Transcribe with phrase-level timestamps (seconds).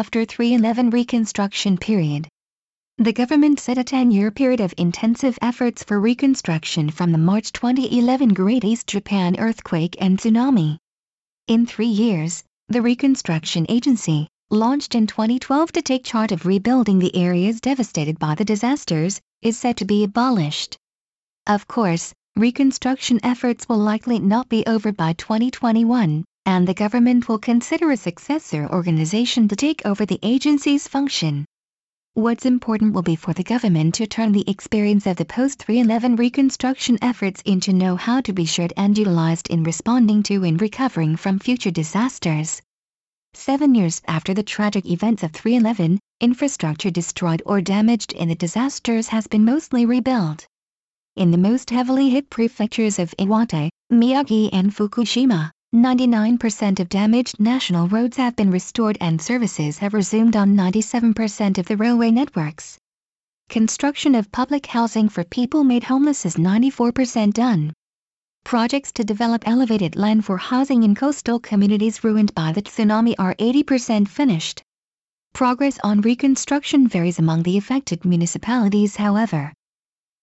[0.00, 2.26] after 311 reconstruction period.
[2.96, 8.30] The government set a 10-year period of intensive efforts for reconstruction from the March 2011
[8.32, 10.78] Great East Japan earthquake and tsunami.
[11.48, 17.14] In three years, the Reconstruction Agency, launched in 2012 to take charge of rebuilding the
[17.14, 20.78] areas devastated by the disasters, is set to be abolished.
[21.46, 27.38] Of course, reconstruction efforts will likely not be over by 2021, and the government will
[27.38, 31.44] consider a successor organization to take over the agency's function.
[32.14, 36.98] What's important will be for the government to turn the experience of the post-311 reconstruction
[37.00, 41.70] efforts into know-how to be shared and utilized in responding to and recovering from future
[41.70, 42.60] disasters.
[43.32, 49.06] Seven years after the tragic events of 311, infrastructure destroyed or damaged in the disasters
[49.06, 50.48] has been mostly rebuilt.
[51.14, 57.86] In the most heavily hit prefectures of Iwate, Miyagi and Fukushima, 99% of damaged national
[57.86, 62.76] roads have been restored and services have resumed on 97% of the railway networks.
[63.48, 67.72] Construction of public housing for people made homeless is 94% done.
[68.42, 73.36] Projects to develop elevated land for housing in coastal communities ruined by the tsunami are
[73.36, 74.62] 80% finished.
[75.34, 79.52] Progress on reconstruction varies among the affected municipalities however.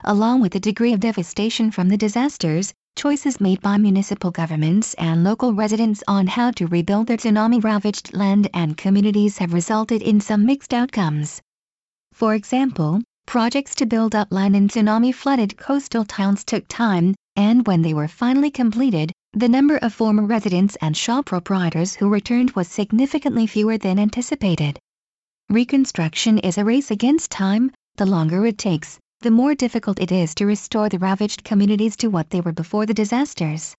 [0.03, 5.23] Along with the degree of devastation from the disasters, choices made by municipal governments and
[5.23, 10.47] local residents on how to rebuild their tsunami-ravaged land and communities have resulted in some
[10.47, 11.39] mixed outcomes.
[12.11, 17.83] For example, projects to build up land in tsunami-flooded coastal towns took time, and when
[17.83, 22.67] they were finally completed, the number of former residents and shop proprietors who returned was
[22.67, 24.79] significantly fewer than anticipated.
[25.51, 30.35] Reconstruction is a race against time, the longer it takes, the more difficult it is
[30.35, 33.75] to restore the ravaged communities to what they were before the disasters.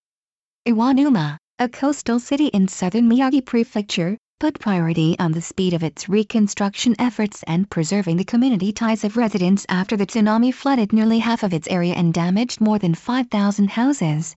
[0.67, 6.09] Iwanuma, a coastal city in southern Miyagi Prefecture, put priority on the speed of its
[6.09, 11.43] reconstruction efforts and preserving the community ties of residents after the tsunami flooded nearly half
[11.43, 14.35] of its area and damaged more than 5,000 houses.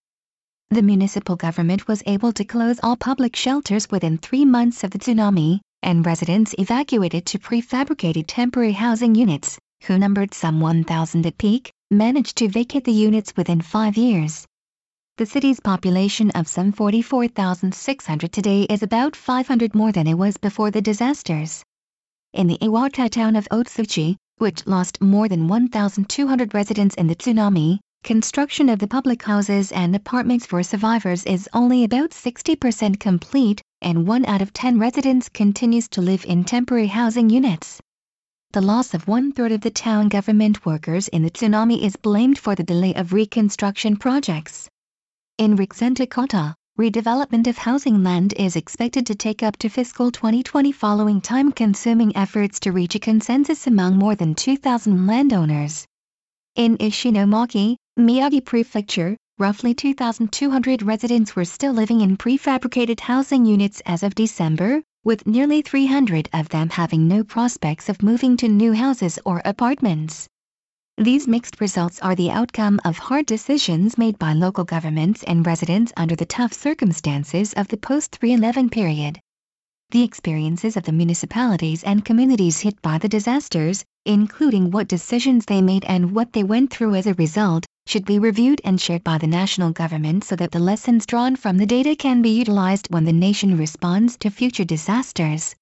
[0.70, 4.98] The municipal government was able to close all public shelters within three months of the
[4.98, 11.72] tsunami, and residents evacuated to prefabricated temporary housing units, who numbered some 1,000 at peak,
[11.90, 14.46] managed to vacate the units within five years.
[15.18, 20.70] The city's population of some 44,600 today is about 500 more than it was before
[20.70, 21.62] the disasters.
[22.32, 27.78] In the Iwate town of Otsuchi, which lost more than 1,200 residents in the tsunami,
[28.02, 34.06] construction of the public houses and apartments for survivors is only about 60% complete, and
[34.06, 37.80] one out of 10 residents continues to live in temporary housing units.
[38.52, 42.54] The loss of one-third of the town government workers in the tsunami is blamed for
[42.54, 44.68] the delay of reconstruction projects.
[45.38, 51.22] In Rikuzentakata, redevelopment of housing land is expected to take up to fiscal 2020 following
[51.22, 55.86] time-consuming efforts to reach a consensus among more than 2,000 landowners.
[56.54, 64.02] In Ishinomaki, Miyagi Prefecture, roughly 2,200 residents were still living in prefabricated housing units as
[64.02, 69.18] of December, with nearly 300 of them having no prospects of moving to new houses
[69.24, 70.28] or apartments.
[70.96, 75.92] These mixed results are the outcome of hard decisions made by local governments and residents
[75.96, 79.18] under the tough circumstances of the post-311 period.
[79.90, 85.62] The experiences of the municipalities and communities hit by the disasters, including what decisions they
[85.62, 89.18] made and what they went through as a result, should be reviewed and shared by
[89.18, 93.04] the national government so that the lessons drawn from the data can be utilized when
[93.04, 95.54] the nation responds to future disasters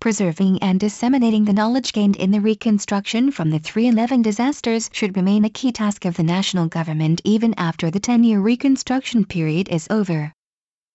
[0.00, 5.46] preserving and disseminating the knowledge gained in the reconstruction from the 311 disasters should remain
[5.46, 10.30] a key task of the national government even after the 10-year reconstruction period is over.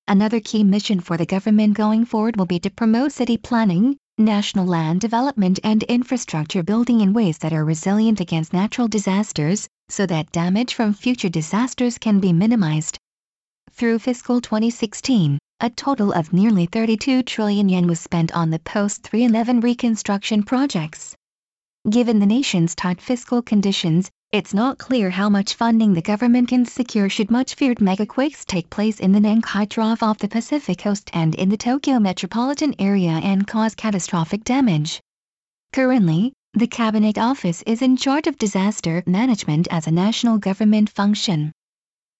[0.07, 4.65] Another key mission for the government going forward will be to promote city planning, national
[4.65, 10.31] land development and infrastructure building in ways that are resilient against natural disasters, so that
[10.31, 12.97] damage from future disasters can be minimized.
[13.71, 19.63] Through fiscal 2016, a total of nearly 32 trillion yen was spent on the post-311
[19.63, 21.15] reconstruction projects.
[21.89, 26.63] Given the nation's tight fiscal conditions, it's not clear how much funding the government can
[26.63, 31.09] secure should much feared megaquakes take place in the Nankai Trough off the Pacific coast
[31.13, 35.01] and in the Tokyo metropolitan area and cause catastrophic damage.
[35.73, 41.51] Currently, the Cabinet Office is in charge of disaster management as a national government function.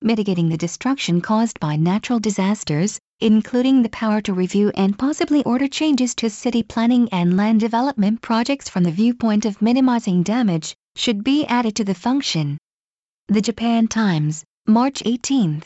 [0.02, 5.68] Mitigating the destruction caused by natural disasters, including the power to review and possibly order
[5.68, 11.22] changes to city planning and land development projects from the viewpoint of minimizing damage, should
[11.22, 12.58] be added to the function.
[13.28, 15.58] The Japan Times, March 18,